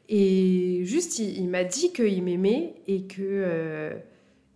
Et 0.08 0.80
juste, 0.84 1.18
il, 1.18 1.48
m'a 1.48 1.64
dit 1.64 1.92
qu'il 1.92 2.22
m'aimait 2.22 2.74
et 2.86 3.02
que. 3.02 3.22
Euh, 3.22 3.94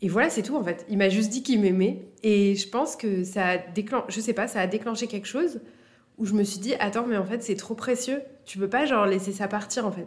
et 0.02 0.08
voilà, 0.08 0.30
c'est 0.30 0.42
tout 0.42 0.56
en 0.56 0.64
fait. 0.64 0.86
Il 0.88 0.98
m'a 0.98 1.08
juste 1.08 1.30
dit 1.30 1.42
qu'il 1.42 1.60
m'aimait. 1.60 2.02
Et 2.22 2.54
je 2.54 2.68
pense 2.68 2.96
que 2.96 3.24
ça 3.24 3.46
a 3.46 3.58
déclenché, 3.58 4.06
je 4.08 4.20
sais 4.20 4.32
pas, 4.32 4.46
ça 4.46 4.60
a 4.60 4.66
déclenché 4.66 5.06
quelque 5.06 5.26
chose 5.26 5.60
où 6.18 6.26
je 6.26 6.34
me 6.34 6.44
suis 6.44 6.60
dit, 6.60 6.74
attends, 6.78 7.06
mais 7.06 7.16
en 7.16 7.24
fait, 7.24 7.42
c'est 7.42 7.56
trop 7.56 7.74
précieux. 7.74 8.20
Tu 8.44 8.58
peux 8.58 8.68
pas, 8.68 8.84
genre, 8.84 9.06
laisser 9.06 9.32
ça 9.32 9.48
partir 9.48 9.86
en 9.86 9.92
fait. 9.92 10.06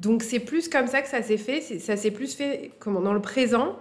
Donc, 0.00 0.22
c'est 0.22 0.40
plus 0.40 0.68
comme 0.68 0.86
ça 0.86 1.02
que 1.02 1.08
ça 1.08 1.22
s'est 1.22 1.36
fait. 1.36 1.60
Ça 1.60 1.96
s'est 1.96 2.10
plus 2.10 2.34
fait 2.34 2.72
comment, 2.80 3.00
dans 3.00 3.12
le 3.12 3.20
présent, 3.20 3.76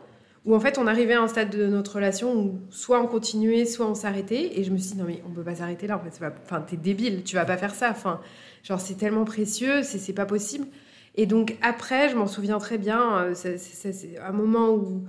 où 0.46 0.54
en 0.54 0.60
fait, 0.60 0.78
on 0.78 0.86
arrivait 0.86 1.14
à 1.14 1.22
un 1.22 1.28
stade 1.28 1.50
de 1.50 1.68
notre 1.68 1.96
relation 1.96 2.36
où 2.36 2.60
soit 2.70 3.02
on 3.02 3.08
continuait, 3.08 3.66
soit 3.66 3.88
on 3.88 3.96
s'arrêtait. 3.96 4.60
Et 4.60 4.64
je 4.64 4.72
me 4.72 4.78
suis 4.78 4.92
dit, 4.92 4.98
non, 4.98 5.06
mais 5.08 5.24
on 5.28 5.32
peut 5.32 5.44
pas 5.44 5.56
s'arrêter 5.56 5.88
là 5.88 5.98
en 5.98 6.00
fait. 6.00 6.20
Enfin, 6.44 6.62
t'es 6.62 6.78
débile, 6.78 7.24
tu 7.24 7.36
vas 7.36 7.46
pas 7.46 7.58
faire 7.58 7.74
ça. 7.74 7.90
Enfin, 7.90 8.20
genre, 8.64 8.82
c'est 8.82 8.96
tellement 8.96 9.26
précieux, 9.26 9.82
c'est 9.84 10.14
pas 10.14 10.26
possible. 10.26 10.68
Et 11.16 11.26
donc 11.26 11.58
après, 11.62 12.10
je 12.10 12.16
m'en 12.16 12.28
souviens 12.28 12.60
très 12.60 12.78
bien, 12.78 13.20
euh, 13.20 13.34
c'est 13.34 14.18
un 14.20 14.32
moment 14.32 14.70
où, 14.72 15.04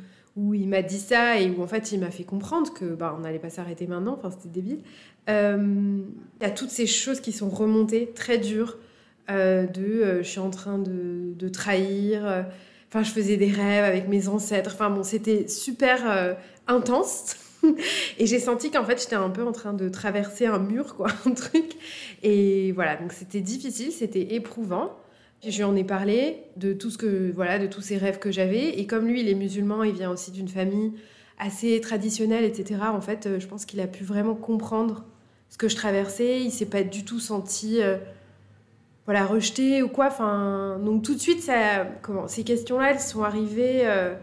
il 0.55 0.69
m'a 0.69 0.81
dit 0.83 0.99
ça 0.99 1.39
et 1.39 1.51
où 1.51 1.63
en 1.63 1.67
fait 1.67 1.93
il 1.93 2.01
m'a 2.01 2.11
fait 2.11 2.25
comprendre 2.25 2.73
que 2.73 2.87
bah, 2.87 3.15
on 3.17 3.21
n'allait 3.21 3.39
pas 3.39 3.51
s'arrêter 3.51 3.87
maintenant, 3.87 4.19
enfin 4.19 4.31
c'était 4.31 4.49
débile. 4.49 4.79
Euh, 5.29 6.01
il 6.41 6.43
y 6.43 6.47
a 6.47 6.51
toutes 6.51 6.71
ces 6.71 6.87
choses 6.87 7.21
qui 7.21 7.33
sont 7.33 7.51
remontées 7.51 8.13
très 8.15 8.39
dures. 8.39 8.79
de 9.29 10.21
je 10.23 10.27
suis 10.27 10.41
en 10.41 10.51
train 10.51 10.79
de, 10.79 11.35
de 11.37 11.49
trahir. 11.49 12.47
Enfin, 12.89 13.03
je 13.03 13.11
faisais 13.11 13.37
des 13.37 13.51
rêves 13.51 13.85
avec 13.85 14.09
mes 14.09 14.29
ancêtres. 14.29 14.71
Enfin, 14.75 14.91
bon, 14.91 15.03
c'était 15.03 15.49
super 15.49 16.37
intense. 16.67 17.37
et 18.19 18.27
j'ai 18.27 18.39
senti 18.39 18.71
qu'en 18.71 18.85
fait, 18.85 19.01
j'étais 19.01 19.17
un 19.17 19.31
peu 19.31 19.45
en 19.45 19.53
train 19.53 19.73
de 19.73 19.89
traverser 19.89 20.47
un 20.47 20.59
mur, 20.59 20.97
quoi, 20.97 21.09
un 21.27 21.33
truc. 21.33 21.73
Et 22.23 22.73
voilà, 22.73 22.97
donc 22.97 23.13
c'était 23.13 23.41
difficile, 23.41 23.93
c'était 23.93 24.35
éprouvant. 24.35 24.97
Je 25.47 25.57
lui 25.57 25.65
en 25.65 25.75
ai 25.75 25.83
parlé 25.83 26.45
de 26.57 26.73
tout 26.73 26.91
ce 26.91 26.99
que, 26.99 27.33
voilà, 27.33 27.59
de 27.59 27.67
tous 27.67 27.81
ces 27.81 27.97
rêves 27.97 28.21
que 28.21 28.31
j'avais. 28.31 28.79
Et 28.79 28.87
comme 28.87 29.07
lui, 29.09 29.23
il 29.23 29.29
est 29.29 29.35
musulman, 29.35 29.83
il 29.83 29.95
vient 29.95 30.11
aussi 30.11 30.31
d'une 30.31 30.49
famille 30.49 30.93
assez 31.37 31.81
traditionnelle, 31.81 32.45
etc. 32.45 32.81
En 32.85 33.01
fait, 33.01 33.27
euh, 33.27 33.41
je 33.41 33.49
pense 33.49 33.65
qu'il 33.65 33.81
a 33.81 33.89
pu 33.89 34.05
vraiment 34.05 34.37
comprendre 34.37 35.05
ce 35.49 35.59
que 35.59 35.69
je 35.69 35.75
traversais. 35.75 36.41
Il 36.41 36.53
s'est 36.53 36.67
pas 36.67 36.85
du 36.85 37.05
tout 37.05 37.19
senti, 37.19 37.83
euh, 37.83 37.99
voilà, 39.05 39.27
rejeté 39.27 39.83
ou 39.83 39.89
quoi. 39.89 40.07
Enfin, 40.07 40.79
donc 40.85 41.03
tout 41.03 41.15
de 41.15 41.21
suite, 41.21 41.43
ça, 41.43 41.87
comment, 42.03 42.29
ces 42.29 42.45
questions-là, 42.45 42.93
elles 42.93 43.01
sont 43.01 43.25
arrivées. 43.25 43.83
Euh, 43.85 44.15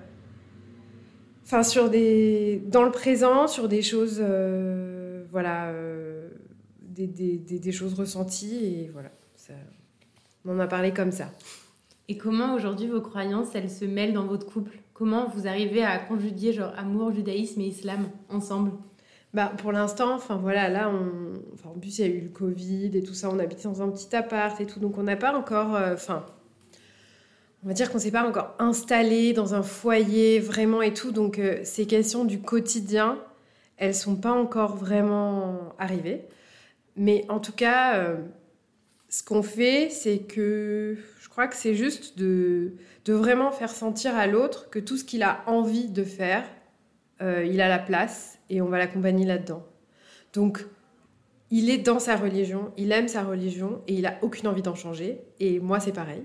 enfin 1.45 1.63
sur 1.63 1.89
des 1.89 2.61
dans 2.67 2.83
le 2.83 2.91
présent 2.91 3.47
sur 3.47 3.67
des 3.67 3.81
choses 3.81 4.23
voilà 5.31 5.73
des, 6.81 7.07
des, 7.07 7.71
choses 7.71 7.95
ressenties 7.95 8.65
et 8.65 8.91
voilà 8.93 9.09
on 10.49 10.55
en 10.55 10.59
a 10.59 10.67
parlé 10.67 10.91
comme 10.93 11.11
ça. 11.11 11.29
Et 12.07 12.17
comment 12.17 12.55
aujourd'hui 12.55 12.87
vos 12.87 13.01
croyances 13.01 13.53
elles 13.53 13.69
se 13.69 13.85
mêlent 13.85 14.13
dans 14.13 14.25
votre 14.25 14.47
couple? 14.47 14.79
Comment 14.93 15.27
vous 15.27 15.47
arrivez 15.47 15.83
à 15.83 15.99
conjuguer 15.99 16.53
genre 16.53 16.73
amour 16.75 17.13
judaïsme 17.13 17.61
et 17.61 17.67
islam 17.67 18.09
ensemble? 18.29 18.71
Bah, 19.33 19.51
pour 19.57 19.71
l'instant, 19.71 20.15
enfin 20.15 20.37
voilà, 20.37 20.69
là, 20.69 20.89
on... 20.89 21.33
enfin, 21.53 21.69
en 21.69 21.79
plus 21.79 21.99
il 21.99 22.01
y 22.01 22.09
a 22.09 22.11
eu 22.11 22.21
le 22.21 22.29
Covid 22.29 22.89
et 22.97 23.03
tout 23.03 23.13
ça, 23.13 23.29
on 23.29 23.37
habite 23.37 23.63
dans 23.63 23.83
un 23.83 23.89
petit 23.89 24.15
appart 24.15 24.59
et 24.59 24.65
tout, 24.65 24.79
donc 24.79 24.97
on 24.97 25.03
n'a 25.03 25.15
pas 25.15 25.37
encore, 25.37 25.75
euh, 25.75 25.93
enfin, 25.93 26.25
on 27.63 27.67
va 27.67 27.73
dire 27.75 27.91
qu'on 27.91 27.99
s'est 27.99 28.09
pas 28.09 28.27
encore 28.27 28.55
installé 28.57 29.33
dans 29.33 29.53
un 29.53 29.61
foyer 29.61 30.39
vraiment 30.39 30.81
et 30.81 30.95
tout, 30.95 31.11
donc 31.11 31.37
euh, 31.37 31.59
ces 31.63 31.85
questions 31.85 32.25
du 32.25 32.41
quotidien, 32.41 33.19
elles 33.77 33.93
sont 33.93 34.15
pas 34.15 34.31
encore 34.31 34.75
vraiment 34.75 35.75
arrivées. 35.77 36.25
Mais 36.95 37.25
en 37.29 37.39
tout 37.39 37.53
cas, 37.53 37.97
euh, 37.97 38.17
ce 39.09 39.23
qu'on 39.23 39.41
fait, 39.41 39.89
c'est 39.89 40.19
que 40.19 40.97
je 41.19 41.29
crois 41.29 41.47
que 41.47 41.55
c'est 41.55 41.73
juste 41.73 42.17
de, 42.17 42.73
vraiment 43.07 43.51
faire 43.51 43.71
sentir 43.71 44.15
à 44.15 44.27
l'autre 44.27 44.69
que 44.69 44.77
tout 44.77 44.97
ce 44.97 45.03
qu'il 45.03 45.23
a 45.23 45.43
envie 45.47 45.89
de 45.89 46.03
faire, 46.03 46.43
euh, 47.21 47.43
il 47.43 47.59
a 47.59 47.67
la 47.67 47.79
place 47.79 48.37
et 48.51 48.61
on 48.61 48.67
va 48.67 48.77
l'accompagner 48.77 49.25
là-dedans. 49.25 49.65
Donc, 50.33 50.63
il 51.49 51.71
est 51.71 51.79
dans 51.79 51.97
sa 51.97 52.15
religion, 52.15 52.71
il 52.77 52.91
aime 52.91 53.07
sa 53.07 53.23
religion 53.23 53.81
et 53.87 53.95
il 53.95 54.05
a 54.05 54.19
aucune 54.21 54.47
envie 54.47 54.61
d'en 54.61 54.75
changer. 54.75 55.21
Et 55.39 55.59
moi, 55.59 55.79
c'est 55.79 55.91
pareil. 55.91 56.23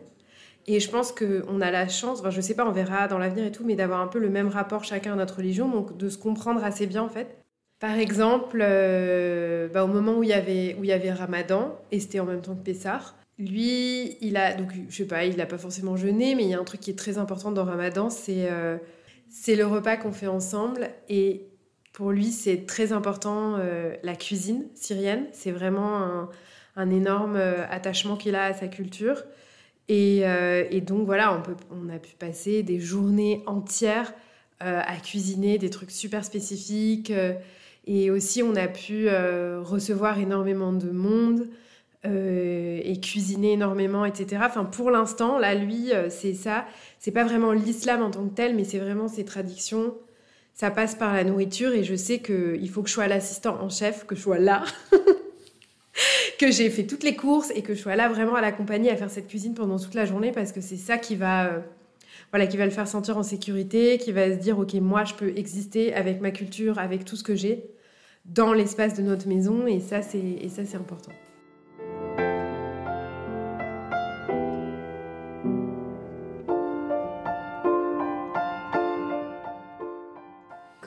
Et 0.66 0.78
je 0.78 0.90
pense 0.90 1.10
qu'on 1.12 1.60
a 1.62 1.70
la 1.70 1.88
chance, 1.88 2.20
enfin, 2.20 2.30
je 2.30 2.40
sais 2.42 2.54
pas, 2.54 2.66
on 2.66 2.72
verra 2.72 3.08
dans 3.08 3.18
l'avenir 3.18 3.46
et 3.46 3.52
tout, 3.52 3.64
mais 3.64 3.76
d'avoir 3.76 4.00
un 4.00 4.08
peu 4.08 4.18
le 4.18 4.28
même 4.28 4.48
rapport 4.48 4.84
chacun 4.84 5.14
à 5.14 5.16
notre 5.16 5.36
religion, 5.38 5.68
donc 5.70 5.96
de 5.96 6.08
se 6.10 6.18
comprendre 6.18 6.62
assez 6.62 6.86
bien 6.86 7.02
en 7.02 7.08
fait. 7.08 7.43
Par 7.84 7.98
exemple, 7.98 8.60
euh, 8.62 9.68
bah, 9.68 9.84
au 9.84 9.88
moment 9.88 10.14
où 10.14 10.22
il 10.22 10.30
y 10.30 10.32
avait 10.32 11.12
Ramadan 11.12 11.78
et 11.92 12.00
c'était 12.00 12.18
en 12.18 12.24
même 12.24 12.40
temps 12.40 12.54
que 12.54 12.62
Pessah, 12.62 13.14
lui, 13.38 14.16
il 14.22 14.38
a 14.38 14.54
donc 14.54 14.70
je 14.88 14.96
sais 14.96 15.06
pas, 15.06 15.26
il 15.26 15.36
n'a 15.36 15.44
pas 15.44 15.58
forcément 15.58 15.94
jeûné, 15.94 16.34
mais 16.34 16.44
il 16.44 16.48
y 16.48 16.54
a 16.54 16.58
un 16.58 16.64
truc 16.64 16.80
qui 16.80 16.90
est 16.90 16.98
très 16.98 17.18
important 17.18 17.52
dans 17.52 17.64
Ramadan, 17.66 18.08
c'est 18.08 18.50
euh, 18.50 18.78
c'est 19.28 19.54
le 19.54 19.66
repas 19.66 19.98
qu'on 19.98 20.12
fait 20.12 20.28
ensemble 20.28 20.88
et 21.10 21.42
pour 21.92 22.10
lui 22.10 22.28
c'est 22.32 22.64
très 22.64 22.92
important 22.92 23.56
euh, 23.58 23.94
la 24.02 24.16
cuisine 24.16 24.64
syrienne. 24.74 25.26
C'est 25.32 25.52
vraiment 25.52 26.30
un, 26.76 26.90
énorme 26.90 27.36
attachement 27.68 28.16
qu'il 28.16 28.34
a 28.34 28.44
à 28.44 28.54
sa 28.54 28.66
culture. 28.66 29.24
Et, 29.88 30.24
donc 30.86 31.04
voilà, 31.04 31.42
on, 31.70 31.90
a 31.90 31.98
pu 31.98 32.14
passer 32.14 32.62
des 32.62 32.80
journées 32.80 33.42
entières 33.44 34.14
à 34.60 34.96
cuisiner 35.02 35.58
des 35.58 35.68
trucs 35.68 35.90
super 35.90 36.24
spécifiques. 36.24 37.12
Euh, 37.88 37.92
et 37.92 38.10
aussi, 38.10 38.42
on 38.42 38.54
a 38.56 38.68
pu 38.68 39.08
recevoir 39.08 40.18
énormément 40.18 40.72
de 40.72 40.90
monde 40.90 41.48
et 42.04 43.00
cuisiner 43.00 43.52
énormément, 43.52 44.04
etc. 44.04 44.42
Enfin, 44.44 44.64
pour 44.64 44.90
l'instant, 44.90 45.38
là, 45.38 45.54
lui, 45.54 45.90
c'est 46.10 46.34
ça. 46.34 46.66
C'est 46.98 47.12
pas 47.12 47.24
vraiment 47.24 47.52
l'islam 47.52 48.02
en 48.02 48.10
tant 48.10 48.26
que 48.26 48.34
tel, 48.34 48.54
mais 48.54 48.64
c'est 48.64 48.78
vraiment 48.78 49.08
ses 49.08 49.24
traditions. 49.24 49.94
Ça 50.52 50.70
passe 50.70 50.94
par 50.94 51.14
la 51.14 51.24
nourriture 51.24 51.72
et 51.72 51.82
je 51.82 51.94
sais 51.94 52.20
qu'il 52.20 52.68
faut 52.70 52.82
que 52.82 52.88
je 52.88 52.94
sois 52.94 53.08
l'assistant 53.08 53.60
en 53.60 53.68
chef, 53.68 54.06
que 54.06 54.14
je 54.14 54.20
sois 54.20 54.38
là. 54.38 54.64
que 56.38 56.50
j'ai 56.50 56.70
fait 56.70 56.86
toutes 56.86 57.02
les 57.02 57.16
courses 57.16 57.50
et 57.54 57.62
que 57.62 57.74
je 57.74 57.80
sois 57.80 57.96
là 57.96 58.08
vraiment 58.08 58.34
à 58.34 58.40
l'accompagner 58.40 58.90
à 58.90 58.96
faire 58.96 59.10
cette 59.10 59.28
cuisine 59.28 59.54
pendant 59.54 59.78
toute 59.78 59.94
la 59.94 60.06
journée 60.06 60.32
parce 60.32 60.52
que 60.52 60.60
c'est 60.60 60.76
ça 60.76 60.98
qui 60.98 61.16
va, 61.16 61.46
euh, 61.46 61.60
voilà, 62.34 62.48
qui 62.48 62.56
va 62.56 62.64
le 62.64 62.72
faire 62.72 62.88
sentir 62.88 63.16
en 63.16 63.22
sécurité, 63.22 63.96
qui 63.96 64.10
va 64.10 64.28
se 64.28 64.40
dire 64.40 64.58
ok 64.58 64.74
moi 64.74 65.04
je 65.04 65.14
peux 65.14 65.32
exister 65.36 65.94
avec 65.94 66.20
ma 66.20 66.32
culture, 66.32 66.80
avec 66.80 67.04
tout 67.04 67.14
ce 67.14 67.22
que 67.22 67.36
j'ai 67.36 67.70
dans 68.24 68.52
l'espace 68.52 68.94
de 68.94 69.02
notre 69.02 69.28
maison 69.28 69.68
et 69.68 69.78
ça 69.78 70.02
c'est 70.02 70.18
et 70.18 70.48
ça 70.48 70.64
c'est 70.64 70.76
important. 70.76 71.12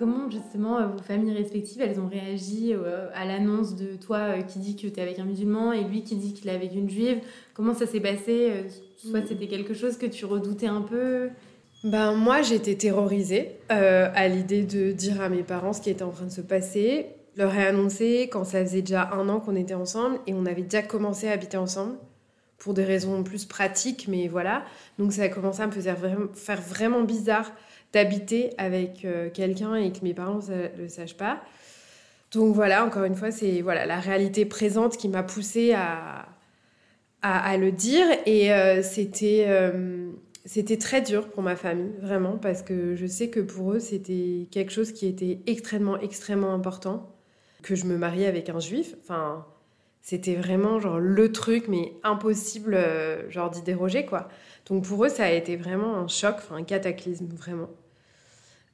Comment 0.07 0.31
justement 0.31 0.77
euh, 0.77 0.87
vos 0.87 1.03
familles 1.03 1.33
respectives, 1.33 1.81
elles 1.81 1.99
ont 1.99 2.07
réagi 2.07 2.73
euh, 2.73 3.09
à 3.13 3.25
l'annonce 3.25 3.75
de 3.75 3.97
toi 3.97 4.17
euh, 4.19 4.41
qui 4.41 4.59
dit 4.59 4.77
que 4.77 4.87
tu 4.87 4.87
es 4.87 5.01
avec 5.01 5.19
un 5.19 5.25
musulman 5.25 5.73
et 5.73 5.83
lui 5.83 6.03
qui 6.03 6.15
dit 6.15 6.33
qu'il 6.33 6.47
est 6.47 6.55
avec 6.55 6.73
une 6.73 6.89
juive 6.89 7.19
Comment 7.53 7.73
ça 7.73 7.85
s'est 7.85 7.99
passé 7.99 8.67
Soit 8.95 9.19
mm. 9.19 9.25
c'était 9.27 9.47
quelque 9.47 9.73
chose 9.73 9.97
que 9.97 10.05
tu 10.05 10.23
redoutais 10.23 10.67
un 10.67 10.81
peu? 10.81 11.27
Ben, 11.83 12.13
moi, 12.13 12.41
j'étais 12.41 12.75
terrorisée 12.75 13.51
à 13.67 14.27
l'idée 14.29 14.63
de 14.63 14.93
dire 14.93 15.19
à 15.19 15.27
mes 15.27 15.43
parents 15.43 15.73
ce 15.73 15.81
qui 15.81 15.89
était 15.89 16.03
en 16.03 16.11
train 16.11 16.25
de 16.25 16.31
se 16.31 16.41
passer. 16.41 17.07
Je 17.35 17.41
leur 17.41 17.53
ai 17.53 17.67
annoncé 17.67 18.29
quand 18.31 18.45
ça 18.45 18.63
faisait 18.63 18.81
déjà 18.81 19.09
un 19.11 19.27
an 19.27 19.41
qu'on 19.41 19.57
était 19.57 19.73
ensemble 19.73 20.19
et 20.25 20.33
on 20.33 20.45
avait 20.45 20.61
déjà 20.61 20.83
commencé 20.83 21.27
à 21.27 21.33
habiter 21.33 21.57
ensemble 21.57 21.95
pour 22.59 22.73
des 22.73 22.85
raisons 22.85 23.23
plus 23.23 23.45
pratiques, 23.45 24.07
mais 24.07 24.29
voilà. 24.29 24.63
Donc 24.99 25.11
ça 25.11 25.23
a 25.23 25.29
commencé 25.29 25.61
à 25.61 25.67
me 25.67 25.71
faire 25.71 25.97
faire 26.33 26.61
vraiment 26.61 27.03
bizarre 27.03 27.51
d'habiter 27.97 28.51
avec 28.59 29.05
euh, 29.05 29.31
quelqu'un 29.31 29.75
et 29.75 29.91
que 29.91 30.03
mes 30.03 30.13
parents 30.13 30.39
ne 30.49 30.83
le 30.83 30.87
sachent 30.87 31.17
pas. 31.17 31.41
Donc 32.31 32.53
voilà, 32.53 32.85
encore 32.85 33.05
une 33.05 33.15
fois, 33.15 33.31
c'est 33.31 33.61
voilà 33.61 33.87
la 33.87 33.99
réalité 33.99 34.45
présente 34.45 34.97
qui 34.97 35.09
m'a 35.09 35.23
poussée 35.23 35.73
à, 35.73 36.27
à, 37.23 37.57
le 37.57 37.71
dire. 37.71 38.05
Et 38.27 38.53
euh, 38.53 38.83
c'était, 38.83 39.45
euh, 39.47 40.11
c'était 40.45 40.77
très 40.77 41.01
dur 41.01 41.27
pour 41.29 41.41
ma 41.41 41.55
famille, 41.55 41.91
vraiment, 42.01 42.37
parce 42.37 42.61
que 42.61 42.95
je 42.95 43.07
sais 43.07 43.29
que 43.29 43.39
pour 43.39 43.73
eux, 43.73 43.79
c'était 43.79 44.47
quelque 44.51 44.71
chose 44.71 44.91
qui 44.91 45.07
était 45.07 45.39
extrêmement, 45.47 45.97
extrêmement 45.97 46.53
important, 46.53 47.15
que 47.63 47.73
je 47.73 47.85
me 47.85 47.97
mariais 47.97 48.27
avec 48.27 48.49
un 48.49 48.59
juif. 48.59 48.93
Enfin, 49.01 49.43
c'était 50.01 50.35
vraiment 50.35 50.79
genre 50.79 50.99
le 50.99 51.31
truc, 51.31 51.67
mais 51.67 51.93
impossible, 52.03 52.77
d'y 53.53 53.61
déroger, 53.63 54.05
quoi. 54.05 54.27
Donc 54.67 54.83
pour 54.83 55.03
eux, 55.05 55.09
ça 55.09 55.23
a 55.23 55.31
été 55.31 55.55
vraiment 55.55 55.95
un 55.95 56.07
choc, 56.07 56.35
un 56.51 56.63
cataclysme, 56.63 57.27
vraiment. 57.33 57.69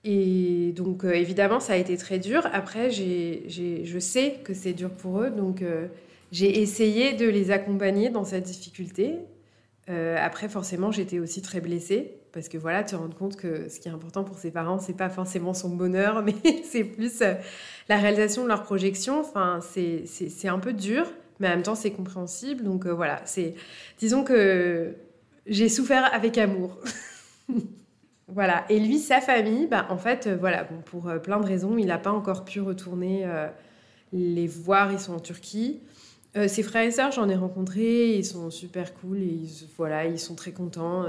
Et 0.03 0.73
donc, 0.75 1.05
euh, 1.05 1.13
évidemment, 1.13 1.59
ça 1.59 1.73
a 1.73 1.75
été 1.77 1.95
très 1.97 2.19
dur. 2.19 2.45
Après, 2.51 2.91
je 2.91 3.99
sais 3.99 4.39
que 4.43 4.53
c'est 4.53 4.73
dur 4.73 4.89
pour 4.89 5.21
eux, 5.21 5.29
donc 5.29 5.61
euh, 5.61 5.87
j'ai 6.31 6.61
essayé 6.61 7.13
de 7.13 7.27
les 7.27 7.51
accompagner 7.51 8.09
dans 8.09 8.25
cette 8.25 8.43
difficulté. 8.43 9.15
Euh, 9.89 10.17
après, 10.19 10.49
forcément, 10.49 10.91
j'étais 10.91 11.19
aussi 11.19 11.41
très 11.41 11.61
blessée, 11.61 12.17
parce 12.33 12.49
que 12.49 12.57
voilà, 12.57 12.83
tu 12.83 12.91
te 12.91 12.95
rends 12.95 13.09
compte 13.09 13.37
que 13.37 13.69
ce 13.69 13.79
qui 13.79 13.87
est 13.87 13.91
important 13.91 14.25
pour 14.25 14.37
ses 14.37 14.51
parents, 14.51 14.79
c'est 14.79 14.97
pas 14.97 15.09
forcément 15.09 15.53
son 15.53 15.69
bonheur, 15.69 16.21
mais 16.25 16.35
c'est 16.69 16.83
plus 16.83 17.23
la 17.87 17.97
réalisation 17.97 18.43
de 18.43 18.49
leur 18.49 18.63
projection. 18.63 19.21
Enfin, 19.21 19.59
c'est 19.61 20.47
un 20.49 20.59
peu 20.59 20.73
dur, 20.73 21.05
mais 21.39 21.47
en 21.47 21.51
même 21.51 21.63
temps, 21.63 21.75
c'est 21.75 21.91
compréhensible. 21.91 22.63
Donc 22.63 22.87
voilà, 22.87 23.21
c'est 23.25 23.55
disons 23.99 24.25
que 24.25 24.95
j'ai 25.47 25.69
souffert 25.69 26.13
avec 26.13 26.37
amour. 26.37 26.77
Voilà. 28.33 28.65
Et 28.69 28.79
lui, 28.79 28.97
sa 28.97 29.21
famille, 29.21 29.67
bah, 29.67 29.85
en 29.89 29.97
fait, 29.97 30.25
euh, 30.25 30.35
voilà, 30.39 30.63
bon, 30.63 30.81
pour 30.85 31.07
euh, 31.07 31.19
plein 31.19 31.39
de 31.39 31.45
raisons, 31.45 31.77
il 31.77 31.85
n'a 31.85 31.99
pas 31.99 32.11
encore 32.11 32.45
pu 32.45 32.61
retourner 32.61 33.23
euh, 33.25 33.47
les 34.11 34.47
voir. 34.47 34.91
Ils 34.91 34.99
sont 34.99 35.13
en 35.13 35.19
Turquie. 35.19 35.81
ses 36.47 36.63
frères 36.63 36.83
et 36.83 36.91
sœurs, 36.91 37.11
j'en 37.11 37.29
ai 37.29 37.35
rencontré. 37.35 38.15
Ils 38.15 38.25
sont 38.25 38.49
super 38.49 38.93
cool. 38.95 39.19
Et 39.19 39.25
ils, 39.25 39.67
voilà, 39.77 40.05
ils 40.05 40.19
sont 40.19 40.35
très 40.35 40.51
contents. 40.51 41.05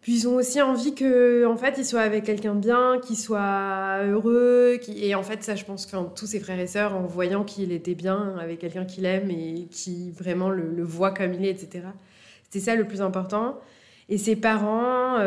Puis 0.00 0.12
ils 0.14 0.28
ont 0.28 0.36
aussi 0.36 0.62
envie 0.62 0.94
que, 0.94 1.44
en 1.44 1.56
fait, 1.56 1.74
il 1.76 1.84
soit 1.84 2.02
avec 2.02 2.24
quelqu'un 2.24 2.54
de 2.54 2.60
bien, 2.60 3.00
qu'il 3.00 3.16
soit 3.16 4.04
heureux. 4.04 4.78
Et 4.96 5.16
en 5.16 5.24
fait, 5.24 5.42
ça, 5.42 5.56
je 5.56 5.64
pense 5.64 5.86
que 5.86 5.96
tous 6.14 6.26
ses 6.26 6.38
frères 6.38 6.60
et 6.60 6.68
sœurs, 6.68 6.94
en 6.94 7.02
voyant 7.02 7.42
qu'il 7.42 7.72
était 7.72 7.96
bien 7.96 8.36
avec 8.40 8.60
quelqu'un 8.60 8.84
qu'il 8.84 9.06
aime 9.06 9.30
et 9.30 9.66
qui 9.72 10.12
vraiment 10.12 10.50
le, 10.50 10.84
voit 10.84 11.10
comme 11.10 11.34
il 11.34 11.44
est, 11.44 11.50
etc. 11.50 11.86
C'était 12.44 12.64
ça 12.64 12.76
le 12.76 12.86
plus 12.86 13.02
important. 13.02 13.58
Et 14.08 14.18
ses 14.18 14.36
parents, 14.36 15.18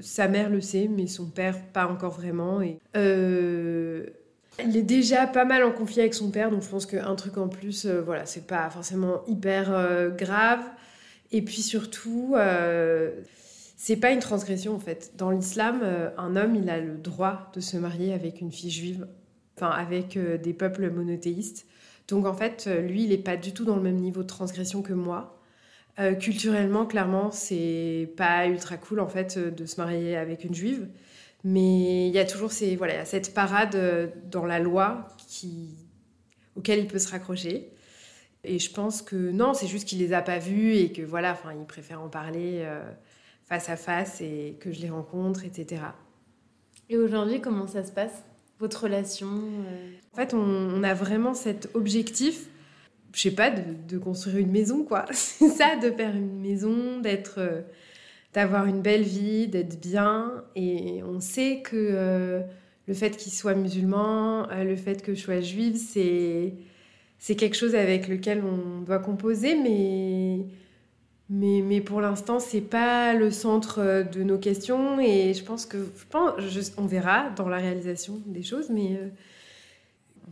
sa 0.00 0.28
mère 0.28 0.50
le 0.50 0.60
sait, 0.60 0.88
mais 0.88 1.06
son 1.06 1.26
père 1.26 1.60
pas 1.72 1.86
encore 1.86 2.12
vraiment. 2.12 2.60
Et, 2.60 2.78
euh, 2.96 4.06
il 4.64 4.76
est 4.76 4.82
déjà 4.82 5.26
pas 5.26 5.44
mal 5.44 5.64
en 5.64 5.72
conflit 5.72 6.00
avec 6.00 6.14
son 6.14 6.30
père, 6.30 6.50
donc 6.50 6.62
je 6.62 6.68
pense 6.68 6.86
qu'un 6.86 7.14
truc 7.14 7.36
en 7.36 7.48
plus, 7.48 7.84
euh, 7.84 8.00
voilà, 8.00 8.24
c'est 8.24 8.46
pas 8.46 8.70
forcément 8.70 9.22
hyper 9.26 9.70
euh, 9.70 10.08
grave. 10.08 10.60
Et 11.32 11.42
puis 11.42 11.62
surtout, 11.62 12.34
euh, 12.36 13.10
c'est 13.76 13.96
pas 13.96 14.10
une 14.12 14.20
transgression 14.20 14.74
en 14.74 14.78
fait. 14.78 15.12
Dans 15.16 15.30
l'islam, 15.30 15.80
euh, 15.82 16.10
un 16.16 16.36
homme, 16.36 16.54
il 16.54 16.70
a 16.70 16.80
le 16.80 16.96
droit 16.96 17.50
de 17.54 17.60
se 17.60 17.76
marier 17.76 18.12
avec 18.12 18.40
une 18.40 18.52
fille 18.52 18.70
juive, 18.70 19.06
enfin 19.56 19.70
avec 19.70 20.16
euh, 20.16 20.38
des 20.38 20.52
peuples 20.52 20.90
monothéistes. 20.90 21.66
Donc 22.08 22.26
en 22.26 22.34
fait, 22.34 22.68
lui, 22.86 23.02
il 23.02 23.08
n'est 23.10 23.18
pas 23.18 23.36
du 23.36 23.52
tout 23.52 23.64
dans 23.64 23.76
le 23.76 23.82
même 23.82 23.96
niveau 23.96 24.22
de 24.22 24.28
transgression 24.28 24.80
que 24.80 24.92
moi. 24.92 25.35
Culturellement, 26.20 26.84
clairement, 26.84 27.30
c'est 27.30 28.10
pas 28.16 28.46
ultra 28.46 28.76
cool 28.76 29.00
en 29.00 29.08
fait 29.08 29.38
de 29.38 29.64
se 29.64 29.80
marier 29.80 30.16
avec 30.16 30.44
une 30.44 30.54
juive. 30.54 30.88
Mais 31.42 32.08
il 32.08 32.12
y 32.12 32.18
a 32.18 32.24
toujours 32.24 32.52
ces, 32.52 32.76
voilà, 32.76 33.04
cette 33.04 33.32
parade 33.32 34.12
dans 34.30 34.44
la 34.44 34.58
loi 34.58 35.08
qui, 35.28 35.70
auquel 36.56 36.80
il 36.80 36.86
peut 36.86 36.98
se 36.98 37.10
raccrocher. 37.10 37.70
Et 38.44 38.58
je 38.58 38.72
pense 38.72 39.02
que 39.02 39.16
non, 39.16 39.54
c'est 39.54 39.66
juste 39.66 39.88
qu'il 39.88 39.98
les 39.98 40.12
a 40.12 40.22
pas 40.22 40.38
vus 40.38 40.74
et 40.74 40.92
que 40.92 41.02
voilà, 41.02 41.32
enfin, 41.32 41.52
il 41.58 41.66
préfère 41.66 42.00
en 42.00 42.08
parler 42.08 42.60
euh, 42.62 42.80
face 43.44 43.68
à 43.68 43.76
face 43.76 44.20
et 44.20 44.56
que 44.60 44.72
je 44.72 44.80
les 44.80 44.90
rencontre, 44.90 45.44
etc. 45.44 45.82
Et 46.88 46.96
aujourd'hui, 46.96 47.40
comment 47.40 47.66
ça 47.66 47.84
se 47.84 47.90
passe 47.90 48.24
votre 48.58 48.84
relation 48.84 49.28
euh? 49.28 49.92
En 50.12 50.16
fait, 50.16 50.32
on, 50.32 50.82
a 50.82 50.94
vraiment 50.94 51.34
cet 51.34 51.70
objectif, 51.74 52.48
je 53.16 53.22
sais 53.22 53.30
pas, 53.30 53.50
de, 53.50 53.98
construire 53.98 54.36
une 54.38 54.52
maison, 54.52 54.84
quoi. 54.84 55.06
C'est 55.12 55.48
ça, 55.48 55.76
de 55.76 55.90
faire 55.90 56.14
une 56.14 56.40
maison, 56.40 57.00
d'être, 57.00 57.38
euh, 57.38 57.62
d'avoir 58.34 58.66
une 58.66 58.82
belle 58.82 59.02
vie, 59.02 59.48
d'être 59.48 59.80
bien. 59.80 60.44
Et 60.54 61.02
on 61.02 61.20
sait 61.20 61.62
que 61.64 62.42
le 62.86 62.94
fait 62.94 63.16
qu'il 63.16 63.32
soit 63.32 63.54
musulman, 63.54 64.46
le 64.62 64.76
fait 64.76 65.02
que 65.02 65.14
je 65.14 65.20
sois 65.20 65.40
juive, 65.40 65.76
c'est 65.76 66.52
c'est 67.18 67.36
quelque 67.36 67.56
chose 67.56 67.74
avec 67.74 68.08
lequel 68.08 68.42
on 68.44 68.82
doit 68.82 68.98
composer, 68.98 69.56
mais, 69.56 70.46
mais, 71.30 71.62
mais 71.62 71.80
pour 71.80 72.00
l'instant, 72.00 72.38
c'est 72.38 72.60
pas 72.60 73.14
le 73.14 73.30
centre 73.30 74.04
de 74.12 74.22
nos 74.22 74.38
questions. 74.38 75.00
Et 75.00 75.34
je 75.34 75.42
pense 75.42 75.66
que, 75.66 75.78
je 75.78 76.04
pense, 76.08 76.72
on 76.76 76.86
verra 76.86 77.30
dans 77.30 77.48
la 77.48 77.56
réalisation 77.56 78.20
des 78.26 78.42
choses, 78.42 78.70
mais 78.70 78.96
euh, 79.00 79.08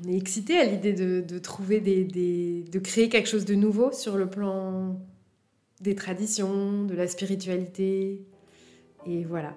on 0.02 0.08
est 0.08 0.16
excité 0.16 0.58
à 0.58 0.64
l'idée 0.64 0.92
de, 0.92 1.38
trouver 1.38 1.80
des, 1.80 2.04
des, 2.04 2.64
de 2.70 2.78
créer 2.78 3.08
quelque 3.08 3.28
chose 3.28 3.44
de 3.44 3.54
nouveau 3.54 3.92
sur 3.92 4.16
le 4.16 4.28
plan 4.28 5.00
des 5.80 5.94
traditions, 5.94 6.84
de 6.84 6.94
la 6.94 7.06
spiritualité. 7.06 8.22
Et 9.06 9.24
voilà. 9.24 9.54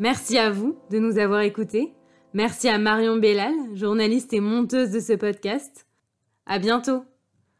Merci 0.00 0.38
à 0.38 0.50
vous 0.50 0.78
de 0.90 0.98
nous 0.98 1.18
avoir 1.18 1.42
écoutés. 1.42 1.92
Merci 2.32 2.70
à 2.70 2.78
Marion 2.78 3.18
Bellal, 3.18 3.52
journaliste 3.74 4.32
et 4.32 4.40
monteuse 4.40 4.92
de 4.92 4.98
ce 4.98 5.12
podcast. 5.12 5.86
À 6.46 6.58
bientôt! 6.58 7.04